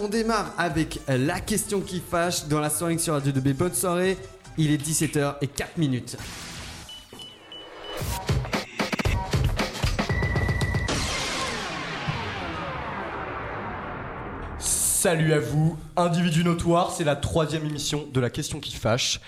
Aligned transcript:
On 0.00 0.06
démarre 0.06 0.54
avec 0.56 1.00
la 1.08 1.40
question 1.40 1.80
qui 1.80 1.98
fâche 1.98 2.46
dans 2.46 2.60
la 2.60 2.70
soirée 2.70 2.98
sur 2.98 3.14
Radio 3.14 3.32
2B. 3.32 3.52
Bonne 3.52 3.74
soirée, 3.74 4.16
il 4.56 4.70
est 4.70 4.80
17h 4.80 5.34
et 5.40 5.48
4 5.48 5.76
minutes. 5.76 6.16
Salut 14.60 15.32
à 15.32 15.40
vous, 15.40 15.76
individu 15.96 16.44
notoire, 16.44 16.92
c'est 16.92 17.02
la 17.02 17.16
troisième 17.16 17.64
émission 17.64 18.06
de 18.12 18.20
la 18.20 18.30
question 18.30 18.60
qui 18.60 18.76
fâche. 18.76 19.20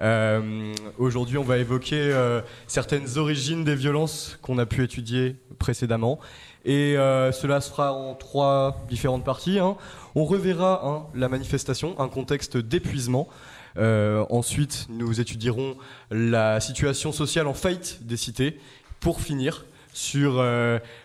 Euh, 0.00 0.72
Aujourd'hui, 0.98 1.38
on 1.38 1.42
va 1.42 1.58
évoquer 1.58 1.96
euh, 2.00 2.40
certaines 2.66 3.18
origines 3.18 3.64
des 3.64 3.74
violences 3.74 4.38
qu'on 4.42 4.58
a 4.58 4.66
pu 4.66 4.82
étudier 4.82 5.36
précédemment. 5.58 6.18
Et 6.64 6.96
euh, 6.96 7.32
cela 7.32 7.60
se 7.60 7.70
fera 7.70 7.92
en 7.92 8.14
trois 8.14 8.84
différentes 8.88 9.24
parties. 9.24 9.58
hein. 9.58 9.76
On 10.14 10.24
reverra 10.24 10.80
hein, 10.84 11.06
la 11.14 11.28
manifestation, 11.28 11.98
un 12.00 12.08
contexte 12.08 12.56
d'épuisement. 12.56 13.28
Ensuite, 13.76 14.86
nous 14.90 15.18
étudierons 15.20 15.76
la 16.10 16.60
situation 16.60 17.10
sociale 17.10 17.46
en 17.46 17.54
faillite 17.54 18.00
des 18.06 18.18
cités. 18.18 18.60
Pour 19.00 19.22
finir, 19.22 19.64
sur 19.94 20.44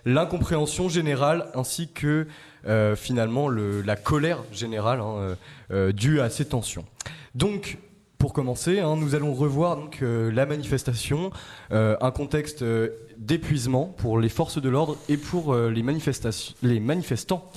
l'incompréhension 0.06 0.90
générale 0.90 1.50
ainsi 1.56 1.88
que 1.88 2.28
finalement 2.98 3.48
le- 3.48 3.82
la 3.82 3.96
colère 3.96 4.40
générale 4.52 5.00
hein, 5.00 5.38
due 5.94 6.20
à 6.20 6.30
ces 6.30 6.44
tensions. 6.44 6.84
Donc, 7.36 7.78
pour 8.18 8.34
commencer, 8.34 8.80
hein, 8.80 8.96
nous 8.96 9.16
allons 9.16 9.34
revoir 9.34 9.78
donc, 9.78 10.00
euh, 10.02 10.32
la 10.32 10.46
manifestation, 10.46 11.32
euh, 11.72 11.96
un 12.02 12.12
contexte 12.12 12.62
euh, 12.64 12.90
d'épuisement 13.18 13.86
pour 13.86 14.20
les 14.20 14.30
forces 14.30 14.62
de 14.62 14.70
l'ordre 14.70 14.98
et 15.08 15.18
pour 15.18 15.56
les, 15.56 15.84
les 16.64 16.80
manifestants. 16.80 17.52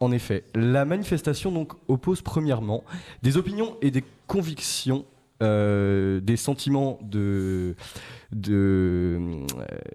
En 0.00 0.12
effet, 0.12 0.44
la 0.54 0.84
manifestation 0.84 1.52
donc 1.52 1.72
oppose 1.88 2.22
premièrement 2.22 2.82
des 3.22 3.36
opinions 3.36 3.76
et 3.82 3.90
des 3.90 4.02
convictions, 4.26 5.04
des 5.40 6.36
sentiments 6.36 6.98
de, 7.02 7.74
de, 8.32 9.18
euh, 9.18 9.46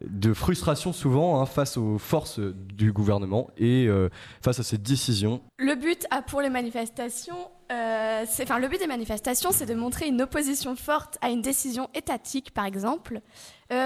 de 0.02 0.34
frustration 0.34 0.94
souvent 0.94 1.42
hein, 1.42 1.46
face 1.46 1.78
aux 1.78 1.98
forces 1.98 2.40
du 2.40 2.92
gouvernement 2.92 3.50
et 3.58 3.88
euh, 3.88 4.10
face 4.42 4.60
à 4.60 4.64
ces 4.64 4.78
décisions. 4.78 5.42
Le 5.58 5.76
but 5.76 6.08
pour 6.28 6.42
les 6.42 6.50
manifestations, 6.50 7.50
euh, 7.72 8.26
enfin 8.42 8.60
le 8.60 8.68
but 8.68 8.80
des 8.80 8.88
manifestations, 8.88 9.52
c'est 9.52 9.66
de 9.66 9.74
montrer 9.74 10.08
une 10.08 10.22
opposition 10.22 10.76
forte 10.76 11.18
à 11.22 11.30
une 11.30 11.42
décision 11.42 11.90
étatique, 11.94 12.52
par 12.54 12.66
exemple. 12.66 13.22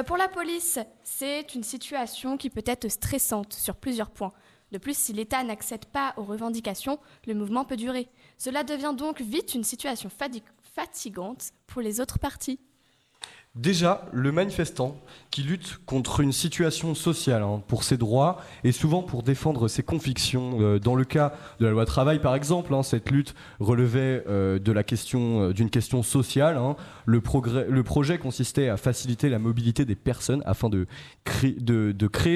Pour 0.06 0.16
la 0.16 0.28
police, 0.28 0.78
c'est 1.02 1.56
une 1.56 1.64
situation 1.64 2.38
qui 2.38 2.52
peut 2.52 2.64
être 2.68 2.88
stressante 2.88 3.54
sur 3.54 3.76
plusieurs 3.76 4.12
points. 4.12 4.32
De 4.72 4.78
plus, 4.78 4.96
si 4.96 5.12
l'État 5.12 5.44
n'accède 5.44 5.86
pas 5.86 6.14
aux 6.18 6.24
revendications, 6.24 7.00
le 7.26 7.34
mouvement 7.34 7.66
peut 7.66 7.76
durer. 7.76 8.08
Cela 8.38 8.64
devient 8.64 8.94
donc 8.96 9.22
vite 9.22 9.56
une 9.56 9.64
situation 9.64 10.10
fatigante 10.76 11.52
pour 11.66 11.82
les 11.82 12.00
autres 12.00 12.20
parties. 12.20 12.60
Déjà, 13.56 14.06
le 14.14 14.32
manifestant 14.32 14.96
qui 15.30 15.44
lutte 15.44 15.82
contre 15.86 16.22
une 16.22 16.32
situation 16.32 16.96
sociale 16.96 17.44
hein, 17.44 17.62
pour 17.68 17.84
ses 17.84 17.98
droits 17.98 18.38
et 18.64 18.72
souvent 18.72 19.04
pour 19.04 19.24
défendre 19.24 19.68
ses 19.68 19.84
convictions. 19.84 20.62
Euh, 20.62 20.80
dans 20.80 20.96
le 20.96 21.04
cas 21.04 21.34
de 21.60 21.66
la 21.66 21.72
loi 21.72 21.86
travail, 21.86 22.20
par 22.20 22.34
exemple, 22.34 22.74
hein, 22.74 22.82
cette 22.82 23.12
lutte 23.12 23.36
relevait 23.60 24.24
euh, 24.30 24.84
question 24.84 25.42
euh, 25.42 25.54
d'une 25.54 25.70
question 25.70 26.02
sociale. 26.02 26.56
hein. 26.56 26.78
Le, 27.06 27.20
projet 27.84 28.18
consistait 28.18 28.70
à 28.70 28.78
faciliter 28.78 29.28
la 29.28 29.38
mobilité 29.38 29.84
des 29.84 29.96
personnes 29.96 30.44
afin 30.46 30.70
de, 30.70 30.88
créer 31.26 31.52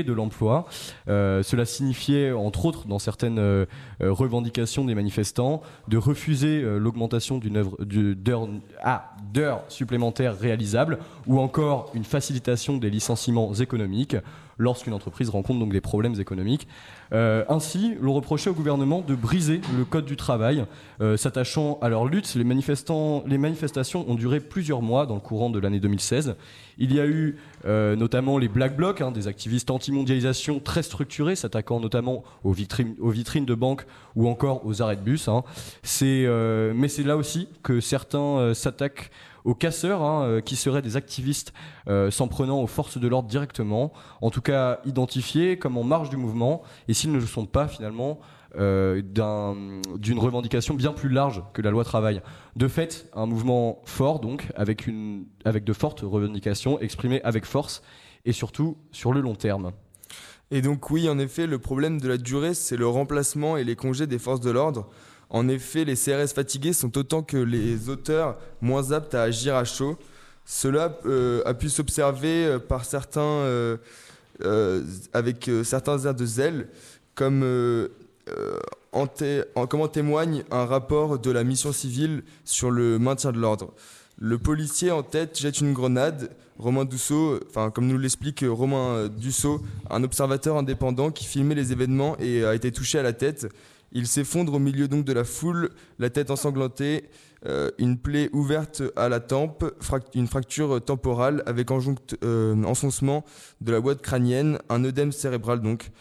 de, 0.03 0.13
l'emploi. 0.13 0.65
Cela 1.07 1.65
signifiait, 1.65 2.33
entre 2.33 2.65
autres, 2.65 2.87
dans 2.87 2.99
certaines 2.99 3.65
revendications 4.01 4.83
des 4.83 4.95
manifestants, 4.95 5.61
de 5.87 5.97
refuser 5.97 6.61
l'augmentation 6.61 7.37
d'une 7.37 7.63
ah, 8.83 9.15
d'heures 9.33 9.63
supplémentaires 9.69 10.37
réalisables 10.37 10.99
ou 11.27 11.39
encore 11.39 11.91
une 11.93 12.03
facilitation 12.03 12.77
des 12.77 12.89
licenciements 12.89 13.53
économiques 13.53 14.15
lorsqu'une 14.57 14.93
entreprise 14.93 15.29
rencontre 15.29 15.59
donc 15.59 15.71
des 15.71 15.81
problèmes 15.81 16.19
économiques. 16.19 16.67
Euh, 17.13 17.43
ainsi, 17.49 17.95
l'on 18.01 18.13
reprochait 18.13 18.49
au 18.49 18.53
gouvernement 18.53 19.03
de 19.05 19.15
briser 19.15 19.61
le 19.77 19.85
code 19.85 20.05
du 20.05 20.15
travail. 20.15 20.65
Euh, 21.01 21.17
S'attachant 21.17 21.77
à 21.81 21.89
leur 21.89 22.05
lutte, 22.05 22.33
les, 22.35 22.43
manifestations 22.43 24.09
ont 24.09 24.15
duré 24.15 24.39
plusieurs 24.39 24.81
mois 24.81 25.05
dans 25.05 25.15
le 25.15 25.21
courant 25.21 25.49
de 25.49 25.59
l'année 25.59 25.79
2016. 25.79 26.35
Il 26.77 26.93
y 26.93 26.99
a 26.99 27.05
eu 27.05 27.37
euh, 27.65 27.95
notamment 27.95 28.37
les 28.37 28.47
Black 28.47 28.75
Blocs, 28.75 29.01
hein, 29.01 29.11
des 29.11 29.27
activistes 29.27 29.71
anti-mondialisation 29.71 30.59
très 30.59 30.83
structurés, 30.83 31.35
s'attaquant 31.35 31.79
notamment 31.79 32.23
aux 32.43 32.53
vitrines, 32.53 32.95
de 33.45 33.55
banques 33.55 33.85
ou 34.15 34.27
encore 34.27 34.65
aux 34.65 34.81
arrêts 34.81 34.95
de 34.95 35.01
bus. 35.01 35.27
hein. 35.27 35.43
Mais 36.01 36.87
c'est 36.87 37.03
là 37.03 37.17
aussi 37.17 37.47
que 37.63 37.79
certains 37.79 38.53
s'attaquent 38.53 39.11
aux 39.45 39.55
casseurs, 39.55 40.01
hein, 40.01 40.23
euh, 40.23 40.41
qui 40.41 40.55
seraient 40.57 40.81
des 40.81 40.97
activistes 40.97 41.53
euh, 41.87 42.11
s'en 42.11 42.27
prenant 42.27 42.59
aux 42.61 42.67
forces 42.67 42.97
de 42.97 43.07
l'ordre 43.07 43.29
directement, 43.29 43.93
en 44.21 44.29
tout 44.31 44.41
cas 44.41 44.79
identifiés 44.85 45.57
comme 45.57 45.77
en 45.77 45.83
marge 45.83 46.09
du 46.09 46.17
mouvement, 46.17 46.61
et 46.87 46.93
s'ils 46.93 47.11
ne 47.13 47.19
sont 47.21 47.45
pas 47.45 47.67
finalement, 47.67 48.19
euh, 48.57 49.01
d'un- 49.01 49.55
d'une 49.97 50.17
revendication 50.19 50.73
bien 50.73 50.93
plus 50.93 51.09
large 51.09 51.43
que 51.53 51.61
la 51.61 51.71
loi 51.71 51.83
travail. 51.83 52.21
De 52.55 52.67
fait, 52.67 53.09
un 53.13 53.25
mouvement 53.25 53.81
fort, 53.85 54.19
donc, 54.19 54.47
avec 54.55 54.85
de 54.85 55.73
fortes 55.73 56.01
revendications 56.01 56.79
exprimées 56.79 57.21
avec 57.23 57.45
force, 57.45 57.81
et 58.25 58.31
surtout 58.31 58.77
sur 58.91 59.13
le 59.13 59.21
long 59.21 59.35
terme. 59.35 59.71
Et 60.51 60.61
donc 60.61 60.89
oui, 60.89 61.09
en 61.09 61.19
effet, 61.19 61.47
le 61.47 61.59
problème 61.59 61.99
de 61.99 62.07
la 62.07 62.17
durée, 62.17 62.53
c'est 62.53 62.77
le 62.77 62.87
remplacement 62.87 63.57
et 63.57 63.63
les 63.63 63.75
congés 63.75 64.07
des 64.07 64.19
forces 64.19 64.41
de 64.41 64.51
l'ordre. 64.51 64.87
En 65.29 65.47
effet, 65.47 65.85
les 65.85 65.95
CRS 65.95 66.33
fatigués 66.33 66.73
sont 66.73 66.97
autant 66.97 67.23
que 67.23 67.37
les 67.37 67.89
auteurs 67.89 68.37
moins 68.61 68.91
aptes 68.91 69.15
à 69.15 69.23
agir 69.23 69.55
à 69.55 69.63
chaud. 69.65 69.97
Cela 70.45 70.99
euh, 71.05 71.41
a 71.45 71.53
pu 71.55 71.69
s'observer 71.69 72.45
euh, 72.45 72.59
par 72.59 72.85
certains, 72.85 73.21
euh, 73.21 73.77
avec 75.13 75.49
certains 75.63 75.97
airs 76.05 76.13
de 76.13 76.25
zèle, 76.25 76.67
comme, 77.15 77.43
en 78.93 79.87
témoigne 79.87 80.43
un 80.51 80.65
rapport 80.65 81.17
de 81.17 81.31
la 81.31 81.43
mission 81.43 81.71
civile 81.71 82.23
sur 82.43 82.69
le 82.69 82.99
maintien 82.99 83.31
de 83.31 83.39
l'ordre. 83.39 83.73
Le 84.19 84.37
policier 84.37 84.91
en 84.91 85.03
tête 85.03 85.37
jette 85.37 85.59
une 85.59 85.73
grenade. 85.73 86.29
Romain 86.57 86.85
Dussault, 86.85 87.41
enfin 87.49 87.69
comme 87.69 87.87
nous 87.87 87.97
l'explique 87.97 88.45
Romain 88.47 89.09
Dussault, 89.09 89.61
un 89.89 90.05
observateur 90.05 90.55
indépendant 90.55 91.11
qui 91.11 91.25
filmait 91.25 91.55
les 91.55 91.73
événements 91.73 92.15
et 92.17 92.45
a 92.45 92.55
été 92.55 92.71
touché 92.71 92.97
à 92.97 93.03
la 93.03 93.11
tête. 93.11 93.47
Il 93.95 94.07
s'effondre 94.07 94.53
au 94.53 94.59
milieu 94.59 94.89
donc 94.89 95.05
de 95.05 95.13
la 95.13 95.23
foule, 95.23 95.69
la 95.99 96.09
tête 96.09 96.29
ensanglantée, 96.29 97.05
euh, 97.45 97.71
une 97.77 97.97
plaie 97.97 98.29
ouverte 98.33 98.83
à 98.97 99.07
la 99.07 99.21
tempe, 99.21 99.63
une 100.13 100.27
fracture 100.27 100.83
temporale 100.83 101.43
avec 101.45 101.69
euh, 101.71 102.63
enfoncement 102.65 103.23
de 103.61 103.71
la 103.71 103.79
boîte 103.79 104.01
crânienne, 104.01 104.59
un 104.67 104.83
œdème 104.83 105.13
cérébral 105.13 105.61
donc. 105.61 105.91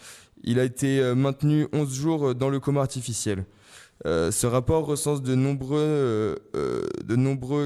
Il 0.43 0.59
a 0.59 0.65
été 0.65 0.99
euh, 0.99 1.15
maintenu 1.15 1.67
11 1.71 1.93
jours 1.93 2.35
dans 2.35 2.49
le 2.49 2.59
coma 2.59 2.81
artificiel. 2.81 3.45
Ce 4.03 4.45
rapport 4.45 4.85
recense 4.85 5.23
de 5.23 5.35
nombreux, 5.35 6.37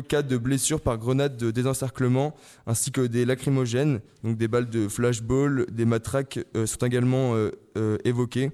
cas 0.07 0.21
de 0.21 0.37
blessures 0.37 0.79
par 0.79 0.99
grenade 0.99 1.37
de 1.37 1.49
désencerclement 1.49 2.35
ainsi 2.67 2.91
que 2.91 3.01
des 3.01 3.25
lacrymogènes, 3.25 3.99
donc 4.23 4.37
des 4.37 4.47
balles 4.47 4.69
de 4.69 4.87
flashball, 4.87 5.65
des 5.71 5.85
matraques 5.85 6.39
sont 6.65 6.85
également 6.85 7.33
évoquées. 8.05 8.51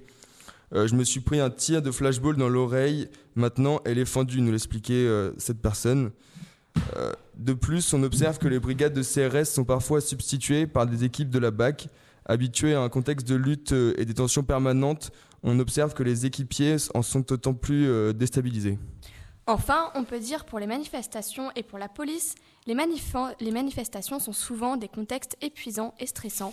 Euh, 0.74 0.86
je 0.86 0.94
me 0.94 1.04
suis 1.04 1.20
pris 1.20 1.40
un 1.40 1.50
tir 1.50 1.82
de 1.82 1.90
flashball 1.90 2.36
dans 2.36 2.48
l'oreille, 2.48 3.08
maintenant 3.34 3.80
elle 3.84 3.98
est 3.98 4.04
fendue, 4.04 4.40
nous 4.40 4.50
l'expliquait 4.50 4.94
euh, 4.94 5.32
cette 5.38 5.60
personne. 5.60 6.10
Euh, 6.96 7.12
de 7.36 7.52
plus, 7.52 7.94
on 7.94 8.02
observe 8.02 8.38
que 8.38 8.48
les 8.48 8.58
brigades 8.58 8.92
de 8.92 9.02
CRS 9.02 9.46
sont 9.46 9.64
parfois 9.64 10.00
substituées 10.00 10.66
par 10.66 10.86
des 10.86 11.04
équipes 11.04 11.30
de 11.30 11.38
la 11.38 11.50
BAC. 11.50 11.88
Habituées 12.28 12.74
à 12.74 12.80
un 12.80 12.88
contexte 12.88 13.28
de 13.28 13.36
lutte 13.36 13.72
et 13.72 14.04
des 14.04 14.14
tensions 14.14 14.42
permanentes, 14.42 15.12
on 15.44 15.60
observe 15.60 15.94
que 15.94 16.02
les 16.02 16.26
équipiers 16.26 16.76
en 16.92 17.02
sont 17.02 17.32
autant 17.32 17.54
plus 17.54 18.12
déstabilisés. 18.14 18.80
Enfin, 19.46 19.92
on 19.94 20.02
peut 20.02 20.18
dire 20.18 20.44
pour 20.44 20.58
les 20.58 20.66
manifestations 20.66 21.52
et 21.54 21.62
pour 21.62 21.78
la 21.78 21.88
police, 21.88 22.34
les 22.66 22.74
manifestations 22.74 24.18
sont 24.18 24.32
souvent 24.32 24.76
des 24.76 24.88
contextes 24.88 25.36
épuisants 25.40 25.94
et 26.00 26.06
stressants 26.06 26.52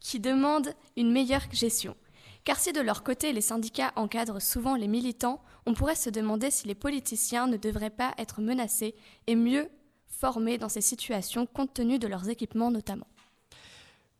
qui 0.00 0.18
demandent 0.18 0.74
une 0.96 1.12
meilleure 1.12 1.46
gestion. 1.52 1.94
Car 2.44 2.58
si 2.58 2.72
de 2.72 2.80
leur 2.80 3.04
côté 3.04 3.32
les 3.32 3.40
syndicats 3.40 3.92
encadrent 3.96 4.42
souvent 4.42 4.74
les 4.74 4.88
militants, 4.88 5.40
on 5.66 5.74
pourrait 5.74 5.94
se 5.94 6.10
demander 6.10 6.50
si 6.50 6.66
les 6.66 6.74
politiciens 6.74 7.46
ne 7.46 7.56
devraient 7.56 7.90
pas 7.90 8.14
être 8.18 8.40
menacés 8.40 8.94
et 9.26 9.36
mieux 9.36 9.68
formés 10.08 10.58
dans 10.58 10.68
ces 10.68 10.80
situations 10.80 11.46
compte 11.46 11.74
tenu 11.74 11.98
de 11.98 12.08
leurs 12.08 12.28
équipements 12.28 12.70
notamment. 12.70 13.06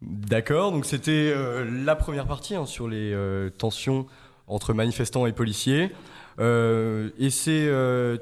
D'accord, 0.02 0.72
donc 0.72 0.84
c'était 0.84 1.32
euh, 1.34 1.64
la 1.84 1.94
première 1.94 2.26
partie 2.26 2.56
hein, 2.56 2.66
sur 2.66 2.88
les 2.88 3.12
euh, 3.12 3.50
tensions 3.50 4.06
entre 4.48 4.74
manifestants 4.74 5.26
et 5.26 5.32
policiers. 5.32 5.92
Euh, 6.38 7.10
et 7.18 7.30
c'est 7.30 7.66
euh, 7.66 8.16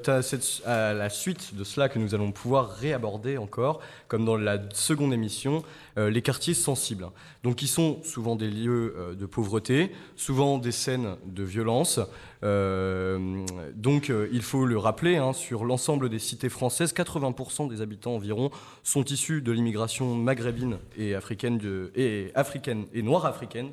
à 0.65 0.93
la 0.93 1.09
suite 1.09 1.55
de 1.55 1.63
cela 1.63 1.89
que 1.89 1.99
nous 1.99 2.13
allons 2.15 2.31
pouvoir 2.31 2.69
réaborder 2.71 3.37
encore, 3.37 3.79
comme 4.07 4.25
dans 4.25 4.37
la 4.37 4.57
seconde 4.73 5.13
émission, 5.13 5.63
euh, 5.97 6.09
les 6.09 6.21
quartiers 6.21 6.53
sensibles. 6.53 7.09
Donc, 7.43 7.55
qui 7.55 7.67
sont 7.67 8.03
souvent 8.03 8.35
des 8.35 8.49
lieux 8.49 9.15
de 9.19 9.25
pauvreté, 9.25 9.91
souvent 10.15 10.59
des 10.59 10.71
scènes 10.71 11.15
de 11.25 11.43
violence. 11.43 11.99
Donc, 12.43 14.11
il 14.31 14.41
faut 14.43 14.65
le 14.65 14.77
rappeler, 14.77 15.17
hein, 15.17 15.33
sur 15.33 15.65
l'ensemble 15.65 16.09
des 16.09 16.19
cités 16.19 16.49
françaises, 16.49 16.93
80% 16.93 17.67
des 17.67 17.81
habitants 17.81 18.13
environ 18.13 18.51
sont 18.83 19.03
issus 19.05 19.41
de 19.41 19.51
l'immigration 19.51 20.13
maghrébine 20.13 20.77
et 20.95 21.15
africaine 21.15 21.59
et 22.93 23.01
noire 23.01 23.25
africaine. 23.25 23.71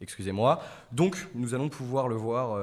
Excusez-moi. 0.00 0.62
Donc, 0.92 1.28
nous 1.34 1.54
allons 1.54 1.68
pouvoir 1.68 2.08
le 2.08 2.16
voir. 2.16 2.58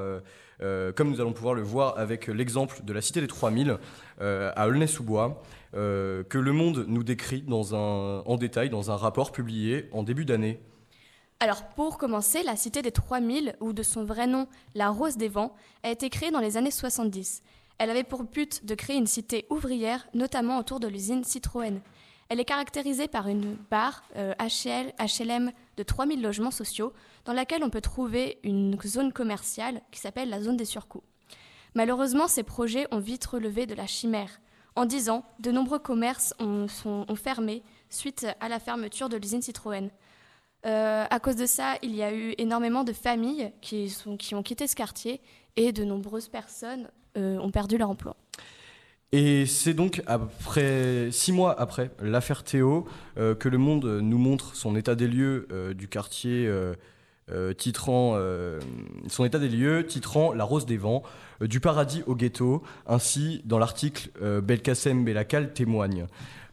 Euh, 0.62 0.92
comme 0.92 1.10
nous 1.10 1.22
allons 1.22 1.34
pouvoir 1.34 1.54
le 1.54 1.62
voir 1.62 1.98
avec 1.98 2.28
l'exemple 2.28 2.84
de 2.84 2.94
la 2.94 3.02
Cité 3.02 3.22
des 3.22 3.28
3000 3.28 3.78
euh, 4.22 4.52
à 4.56 4.68
Aulnay-sous-Bois, 4.68 5.44
euh, 5.76 6.24
que 6.24 6.38
Le 6.38 6.52
Monde 6.52 6.86
nous 6.88 7.04
décrit 7.04 7.46
en 7.48 8.38
détail 8.38 8.70
dans 8.70 8.90
un 8.90 8.96
rapport 8.96 9.32
publié 9.32 9.88
en 9.92 10.04
début 10.04 10.26
d'année. 10.26 10.60
Alors 11.40 11.64
pour 11.76 12.00
commencer, 12.00 12.42
la 12.42 12.56
Cité 12.56 12.82
des 12.82 12.92
3000, 12.92 13.56
ou 13.60 13.74
de 13.74 13.84
son 13.84 14.04
vrai 14.04 14.26
nom 14.26 14.48
la 14.74 14.90
Rose 14.90 15.18
des 15.18 15.30
Vents, 15.30 15.54
a 15.84 15.92
été 15.92 16.10
créée 16.10 16.32
dans 16.32 16.40
les 16.40 16.58
années 16.58 16.72
70. 16.72 17.44
Elle 17.78 17.92
avait 17.92 18.04
pour 18.04 18.24
but 18.24 18.66
de 18.66 18.74
créer 18.74 18.98
une 18.98 19.06
cité 19.06 19.46
ouvrière, 19.52 20.08
notamment 20.16 20.58
autour 20.58 20.80
de 20.80 20.88
l'usine 20.88 21.24
Citroën. 21.24 21.80
Elle 22.30 22.40
est 22.40 22.46
caractérisée 22.46 23.08
par 23.08 23.28
une 23.28 23.56
barre 23.72 24.04
HL, 24.16 24.94
HLM 25.00 25.52
de 25.78 25.84
3000 25.84 26.22
logements 26.22 26.52
sociaux, 26.52 26.94
dans 27.26 27.34
laquelle 27.34 27.64
on 27.64 27.70
peut 27.70 27.82
trouver 27.82 28.40
une 28.44 28.78
zone 28.86 29.14
commerciale 29.14 29.82
qui 29.92 30.00
s'appelle 30.00 30.30
la 30.30 30.42
zone 30.42 30.58
des 30.58 30.66
surcoûts. 30.66 31.04
Malheureusement, 31.76 32.28
ces 32.28 32.44
projets 32.44 32.88
ont 32.92 33.00
vite 33.00 33.26
relevé 33.26 33.66
de 33.66 33.76
la 33.76 33.86
chimère. 33.86 34.42
En 34.76 34.86
dix 34.86 35.10
ans, 35.10 35.24
de 35.40 35.52
nombreux 35.52 35.80
commerces 35.80 36.34
ont, 36.40 36.68
fermé 37.16 37.64
suite 37.90 38.28
à 38.40 38.50
la 38.50 38.60
fermeture 38.60 39.10
de 39.10 39.18
l'usine 39.18 39.42
Citroën. 39.42 39.90
Euh, 40.66 41.06
à 41.10 41.20
cause 41.20 41.36
de 41.36 41.46
ça, 41.46 41.76
il 41.82 41.96
y 41.96 42.04
a 42.04 42.14
eu 42.14 42.34
énormément 42.38 42.84
de 42.84 42.94
familles 42.94 43.52
qui, 43.62 43.94
ont 44.34 44.44
quitté 44.44 44.68
ce 44.68 44.76
quartier 44.76 45.22
et 45.56 45.72
de 45.72 45.84
nombreuses 45.84 46.30
personnes 46.30 46.90
euh, 47.18 47.38
ont 47.38 47.52
perdu 47.52 47.78
leur 47.78 47.90
emploi. 47.90 48.16
Et 49.14 49.46
c'est 49.46 49.74
donc 49.74 50.02
après 50.06 51.10
six 51.12 51.32
mois 51.32 51.60
après 51.60 51.92
l'affaire 52.02 52.44
Théo 52.44 52.86
euh, 53.18 53.36
que 53.36 53.48
le 53.48 53.58
Monde 53.58 53.86
nous 54.02 54.18
montre 54.18 54.56
son 54.56 54.76
état 54.76 54.96
des 54.96 55.08
lieux 55.08 55.48
du 55.76 55.88
quartier 55.88 56.50
euh, 57.30 57.54
titrant 57.54 58.14
euh, 58.16 58.58
son 59.10 59.26
état 59.26 59.38
des 59.38 59.50
lieux, 59.50 59.86
titrant 59.86 60.32
La 60.32 60.46
Rose 60.46 60.66
des 60.66 60.78
Vents, 60.78 61.04
euh, 61.42 61.48
du 61.48 61.60
paradis 61.60 62.02
au 62.08 62.16
ghetto. 62.16 62.64
Ainsi, 62.86 63.42
dans 63.44 63.60
l'article, 63.60 64.10
Belkacem 64.42 65.04
Belakal 65.04 65.52
témoigne. 65.52 66.08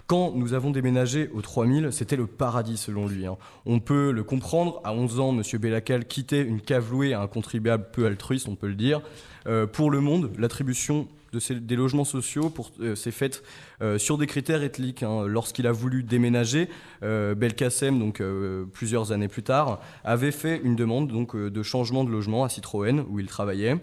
Quand 0.09 0.33
nous 0.35 0.53
avons 0.53 0.73
déménagé 0.73 1.31
au 1.33 1.43
3000, 1.43 1.93
c'était 1.93 2.17
le 2.17 2.27
paradis 2.27 2.77
selon 2.77 3.06
lui. 3.06 3.25
Hein. 3.25 3.37
On 3.67 3.79
peut 3.79 4.11
le 4.11 4.25
comprendre, 4.25 4.81
à 4.83 4.93
11 4.93 5.21
ans, 5.21 5.33
M. 5.39 5.43
Bellacal 5.61 6.06
quittait 6.06 6.43
une 6.43 6.61
cave 6.61 6.91
louée 6.91 7.15
à 7.15 7.21
un 7.21 7.29
contribuable 7.29 7.87
peu 7.93 8.05
altruiste, 8.05 8.49
on 8.49 8.56
peut 8.56 8.69
le 8.69 8.75
dire. 8.75 9.01
pour 9.73 9.91
le 9.91 10.01
monde, 10.01 10.33
l'attribution 10.37 11.06
des 11.38 11.76
logements 11.76 12.04
sociaux 12.04 12.50
pour, 12.50 12.70
euh, 12.81 12.94
s'est 12.94 13.12
euh, 13.82 13.98
sur 13.98 14.19
des 14.19 14.26
critères 14.26 14.62
ethniques. 14.62 15.02
Hein. 15.02 15.26
Lorsqu'il 15.26 15.66
a 15.66 15.72
voulu 15.72 16.02
déménager, 16.02 16.69
euh, 17.02 17.34
Belkacem, 17.34 17.98
donc 17.98 18.22
plusieurs 18.72 19.12
années 19.12 19.28
plus 19.28 19.42
tard, 19.42 19.81
avait 20.04 20.31
fait 20.31 20.60
une 20.62 20.76
demande 20.76 21.08
de 21.08 21.62
changement 21.62 22.04
de 22.04 22.10
logement 22.10 22.44
à 22.44 22.48
Citroën, 22.48 23.04
où 23.08 23.20
il 23.20 23.26
travaillait. 23.26 23.76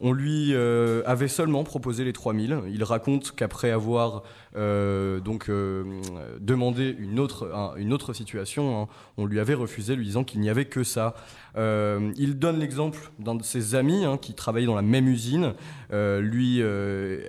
On 0.00 0.12
lui 0.12 0.50
euh, 0.52 1.02
avait 1.06 1.28
seulement 1.28 1.64
proposé 1.64 2.04
les 2.04 2.12
3000. 2.12 2.60
Il 2.68 2.84
raconte 2.84 3.32
qu'après 3.32 3.70
avoir 3.70 4.24
euh, 4.56 5.20
donc 5.20 5.48
euh, 5.48 5.84
demandé 6.38 6.94
une 6.98 7.18
autre, 7.18 7.74
une 7.78 7.92
autre 7.94 8.12
situation, 8.12 8.82
hein, 8.82 8.88
on 9.16 9.24
lui 9.24 9.40
avait 9.40 9.54
refusé, 9.54 9.96
lui 9.96 10.04
disant 10.04 10.22
qu'il 10.22 10.40
n'y 10.40 10.50
avait 10.50 10.66
que 10.66 10.84
ça. 10.84 11.14
il 11.56 12.38
donne 12.38 12.58
l'exemple 12.58 13.10
d'un 13.18 13.34
de 13.34 13.42
ses 13.42 13.74
amis 13.74 14.04
hein, 14.04 14.18
qui 14.18 14.34
travaillait 14.34 14.66
dans 14.66 14.74
la 14.74 14.82
même 14.82 15.08
usine. 15.08 15.54
lui 15.90 16.62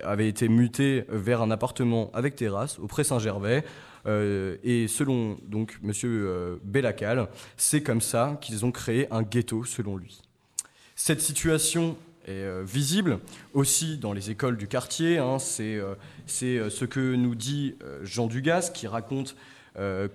avait 0.04 0.28
été 0.28 0.50
muté 0.50 1.06
vers 1.08 1.42
un 1.42 1.52
appartement 1.52 2.12
avec 2.14 2.36
terrasse 2.36 2.80
au 2.80 2.88
Pré-Saint-Gervais. 2.88 3.64
et 4.06 4.88
selon 4.90 5.38
donc 5.48 5.80
Monsieur 5.82 6.60
Bellacal, 6.64 7.30
c'est 7.56 7.82
comme 7.82 8.02
ça 8.02 8.38
qu'ils 8.42 8.66
ont 8.66 8.72
créé 8.72 9.08
un 9.12 9.22
ghetto, 9.22 9.64
selon 9.64 9.96
lui. 9.96 10.22
Cette 10.96 11.22
situation 11.22 11.96
est 12.28 12.44
euh, 12.44 12.64
visible 12.66 13.20
aussi 13.54 13.98
dans 13.98 14.14
les 14.14 14.30
écoles 14.30 14.58
du 14.58 14.68
quartier. 14.68 15.18
Hein. 15.18 15.40
c'est 15.40 15.76
euh, 15.76 15.96
euh, 16.44 16.70
ce 16.70 16.86
que 16.86 17.16
nous 17.16 17.36
dit 17.36 17.76
Jean 18.04 18.28
Dugas 18.28 18.72
qui 18.74 18.88
raconte 18.88 19.36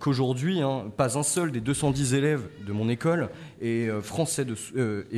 qu'aujourd'hui, 0.00 0.60
hein, 0.60 0.90
pas 0.96 1.16
un 1.16 1.22
seul 1.22 1.52
des 1.52 1.60
210 1.60 2.14
élèves 2.14 2.48
de 2.66 2.72
mon 2.72 2.88
école 2.88 3.28
est 3.60 3.88
français, 4.00 4.44
de, 4.44 4.56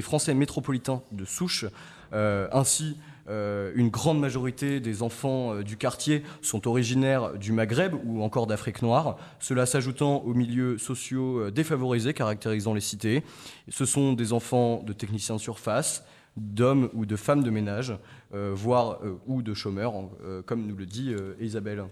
français 0.02 0.34
métropolitain 0.34 1.00
de 1.12 1.24
souche. 1.24 1.64
ainsi, 2.12 2.98
une 3.26 3.88
grande 3.88 4.20
majorité 4.20 4.80
des 4.80 5.02
enfants 5.02 5.62
du 5.62 5.78
quartier 5.78 6.24
sont 6.42 6.68
originaires 6.68 7.38
du 7.38 7.52
Maghreb 7.52 7.94
ou 8.04 8.22
encore 8.22 8.46
d'Afrique 8.46 8.82
noire, 8.82 9.16
cela 9.40 9.64
s'ajoutant 9.64 10.18
aux 10.18 10.34
milieux 10.34 10.76
sociaux 10.76 11.50
défavorisés 11.50 12.12
caractérisant 12.12 12.74
les 12.74 12.82
cités. 12.82 13.22
Ce 13.70 13.86
sont 13.86 14.12
des 14.12 14.34
enfants 14.34 14.82
de 14.82 14.92
techniciens 14.92 15.36
de 15.36 15.40
surface, 15.40 16.04
d'hommes 16.36 16.90
ou 16.94 17.06
de 17.06 17.16
femmes 17.16 17.42
de 17.42 17.50
ménage, 17.50 17.96
euh, 18.34 18.52
voire 18.54 18.98
euh, 19.02 19.18
ou 19.26 19.42
de 19.42 19.54
chômeurs, 19.54 19.94
euh, 20.22 20.42
comme 20.42 20.66
nous 20.66 20.76
le 20.76 20.86
dit 20.86 21.14
Isabelle. 21.40 21.84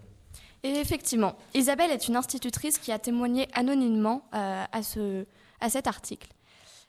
Et 0.64 0.70
effectivement, 0.70 1.36
Isabelle 1.54 1.90
est 1.90 2.08
une 2.08 2.16
institutrice 2.16 2.78
qui 2.78 2.92
a 2.92 2.98
témoigné 2.98 3.48
anonymement 3.52 4.28
à, 4.30 4.82
ce, 4.84 5.26
à 5.60 5.68
cet 5.68 5.88
article. 5.88 6.28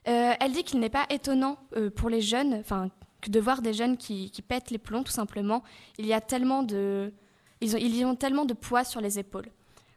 elle 0.05 0.51
dit 0.51 0.63
qu'il 0.63 0.79
n'est 0.79 0.89
pas 0.91 1.07
étonnant 1.09 1.57
pour 1.95 2.11
les 2.11 2.21
jeunes, 2.21 2.53
enfin, 2.59 2.91
de 3.27 3.39
voir 3.39 3.63
des 3.63 3.73
jeunes 3.73 3.97
qui, 3.97 4.29
qui, 4.29 4.44
pètent 4.44 4.69
les 4.69 4.77
plombs, 4.77 5.01
tout 5.01 5.11
simplement. 5.11 5.63
Il 5.97 6.05
y 6.05 6.13
a 6.13 6.21
tellement 6.21 6.61
de, 6.61 7.11
ils 7.61 7.75
ont, 7.75 7.79
ils 7.79 8.05
ont 8.05 8.15
tellement 8.15 8.45
de 8.45 8.53
poids 8.53 8.83
sur 8.83 9.01
les 9.01 9.17
épaules. 9.17 9.47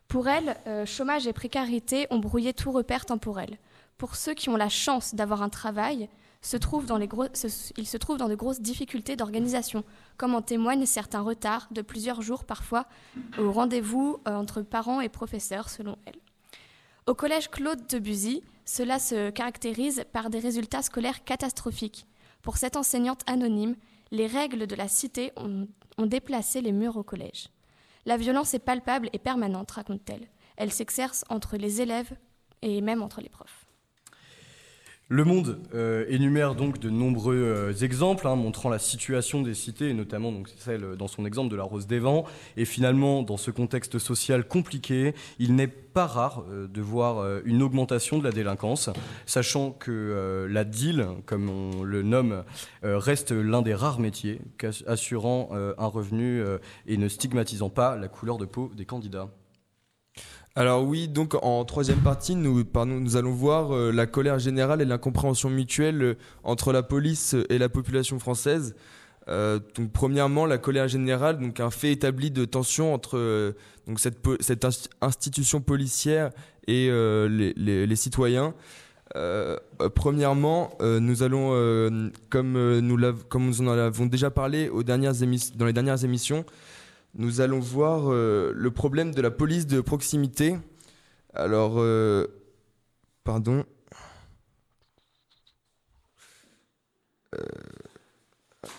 Pour 0.08 0.26
elle, 0.26 0.56
chômage 0.86 1.26
et 1.26 1.34
précarité 1.34 2.06
ont 2.08 2.18
brouillé 2.18 2.54
tout 2.54 2.72
repère 2.72 3.04
temporel. 3.04 3.58
Pour 3.98 4.16
ceux 4.16 4.32
qui 4.32 4.48
ont 4.48 4.56
la 4.56 4.70
chance 4.70 5.14
d'avoir 5.14 5.42
un 5.42 5.50
travail, 5.50 6.08
il 6.46 7.86
se 7.86 7.96
trouve 7.96 8.16
dans 8.18 8.28
de 8.28 8.34
grosses 8.34 8.60
difficultés 8.60 9.16
d'organisation, 9.16 9.82
comme 10.16 10.34
en 10.34 10.42
témoignent 10.42 10.86
certains 10.86 11.22
retards 11.22 11.66
de 11.72 11.82
plusieurs 11.82 12.22
jours 12.22 12.44
parfois 12.44 12.86
au 13.38 13.50
rendez-vous 13.50 14.18
euh, 14.28 14.34
entre 14.34 14.62
parents 14.62 15.00
et 15.00 15.08
professeurs, 15.08 15.68
selon 15.68 15.96
elle. 16.06 16.20
Au 17.06 17.14
collège 17.14 17.50
Claude 17.50 17.86
Debussy, 17.88 18.42
cela 18.64 18.98
se 18.98 19.30
caractérise 19.30 20.04
par 20.12 20.30
des 20.30 20.38
résultats 20.38 20.82
scolaires 20.82 21.24
catastrophiques. 21.24 22.06
Pour 22.42 22.58
cette 22.58 22.76
enseignante 22.76 23.22
anonyme, 23.26 23.76
les 24.12 24.26
règles 24.26 24.66
de 24.66 24.76
la 24.76 24.88
cité 24.88 25.32
ont, 25.36 25.66
ont 25.98 26.06
déplacé 26.06 26.60
les 26.60 26.72
murs 26.72 26.96
au 26.96 27.02
collège. 27.02 27.48
La 28.06 28.16
violence 28.16 28.54
est 28.54 28.60
palpable 28.60 29.08
et 29.12 29.18
permanente, 29.18 29.72
raconte-t-elle. 29.72 30.28
Elle 30.56 30.72
s'exerce 30.72 31.24
entre 31.28 31.56
les 31.56 31.80
élèves 31.80 32.12
et 32.62 32.80
même 32.80 33.02
entre 33.02 33.20
les 33.20 33.28
profs. 33.28 33.65
Le 35.08 35.22
Monde 35.22 35.60
euh, 35.72 36.04
énumère 36.08 36.56
donc 36.56 36.80
de 36.80 36.90
nombreux 36.90 37.36
euh, 37.36 37.72
exemples 37.74 38.26
hein, 38.26 38.34
montrant 38.34 38.70
la 38.70 38.80
situation 38.80 39.40
des 39.40 39.54
cités, 39.54 39.90
et 39.90 39.94
notamment 39.94 40.32
celle 40.58 40.82
euh, 40.82 40.96
dans 40.96 41.06
son 41.06 41.24
exemple 41.24 41.48
de 41.48 41.54
la 41.54 41.62
Rose 41.62 41.86
des 41.86 42.00
Vents. 42.00 42.24
Et 42.56 42.64
finalement, 42.64 43.22
dans 43.22 43.36
ce 43.36 43.52
contexte 43.52 44.00
social 44.00 44.48
compliqué, 44.48 45.14
il 45.38 45.54
n'est 45.54 45.68
pas 45.68 46.08
rare 46.08 46.44
de 46.50 46.80
voir 46.82 47.40
une 47.46 47.62
augmentation 47.62 48.18
de 48.18 48.24
la 48.24 48.32
délinquance, 48.32 48.90
sachant 49.24 49.70
que 49.70 50.46
la 50.50 50.64
deal, 50.64 51.06
comme 51.24 51.48
on 51.48 51.84
le 51.84 52.02
nomme, 52.02 52.44
reste 52.82 53.32
l'un 53.32 53.62
des 53.62 53.74
rares 53.74 53.98
métiers 53.98 54.42
assurant 54.86 55.48
un 55.52 55.86
revenu 55.86 56.42
et 56.86 56.98
ne 56.98 57.08
stigmatisant 57.08 57.70
pas 57.70 57.96
la 57.96 58.08
couleur 58.08 58.36
de 58.36 58.44
peau 58.44 58.70
des 58.76 58.84
candidats. 58.84 59.30
Alors 60.58 60.84
oui, 60.84 61.06
donc 61.06 61.34
en 61.42 61.66
troisième 61.66 61.98
partie, 61.98 62.34
nous, 62.34 62.64
nous 62.86 63.16
allons 63.18 63.32
voir 63.32 63.72
euh, 63.74 63.92
la 63.92 64.06
colère 64.06 64.38
générale 64.38 64.80
et 64.80 64.86
l'incompréhension 64.86 65.50
mutuelle 65.50 66.02
euh, 66.02 66.14
entre 66.44 66.72
la 66.72 66.82
police 66.82 67.36
et 67.50 67.58
la 67.58 67.68
population 67.68 68.18
française. 68.18 68.74
Euh, 69.28 69.60
donc 69.74 69.92
premièrement, 69.92 70.46
la 70.46 70.56
colère 70.56 70.88
générale, 70.88 71.38
donc 71.38 71.60
un 71.60 71.68
fait 71.68 71.92
établi 71.92 72.30
de 72.30 72.46
tension 72.46 72.94
entre 72.94 73.54
donc 73.86 74.00
cette, 74.00 74.16
cette 74.40 74.66
institution 75.02 75.60
policière 75.60 76.30
et 76.66 76.88
les, 76.88 77.96
citoyens. 77.96 78.54
premièrement, 79.94 80.70
nous 80.80 81.22
allons, 81.22 81.50
comme 82.30 82.78
nous, 82.78 83.12
comme 83.28 83.52
en 83.60 83.68
avons 83.68 84.06
déjà 84.06 84.30
parlé 84.30 84.70
dans 84.70 85.66
les 85.66 85.72
dernières 85.72 86.02
émissions, 86.02 86.46
nous 87.16 87.40
allons 87.40 87.60
voir 87.60 88.12
euh, 88.12 88.52
le 88.54 88.70
problème 88.70 89.14
de 89.14 89.22
la 89.22 89.30
police 89.30 89.66
de 89.66 89.80
proximité. 89.80 90.58
Alors, 91.34 91.74
euh, 91.78 92.26
pardon. 93.24 93.64
Euh, 97.34 97.40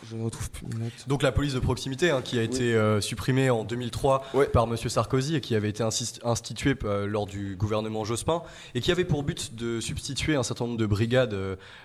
Je 0.09 0.15
ne 0.15 0.23
retrouve 0.23 0.49
plus 0.51 0.65
mes 0.67 0.85
notes. 0.85 1.07
Donc 1.07 1.21
la 1.23 1.31
police 1.31 1.53
de 1.53 1.59
proximité, 1.59 2.09
hein, 2.09 2.21
qui 2.23 2.39
a 2.39 2.43
été 2.43 2.73
euh, 2.75 3.01
supprimée 3.01 3.49
en 3.49 3.63
2003 3.63 4.23
Ouais. 4.33 4.45
par 4.47 4.63
M. 4.65 4.77
Sarkozy 4.77 5.35
et 5.35 5.41
qui 5.41 5.55
avait 5.55 5.69
été 5.69 5.83
instituée 5.83 6.75
euh, 6.83 7.05
lors 7.07 7.25
du 7.25 7.55
gouvernement 7.55 8.05
Jospin, 8.05 8.41
et 8.75 8.81
qui 8.81 8.91
avait 8.91 9.05
pour 9.05 9.23
but 9.23 9.55
de 9.55 9.79
substituer 9.79 10.35
un 10.35 10.43
certain 10.43 10.65
nombre 10.65 10.77
de 10.77 10.85
brigades 10.85 11.35